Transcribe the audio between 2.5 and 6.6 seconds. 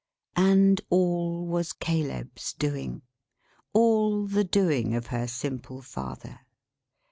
doing; all the doing of her simple father!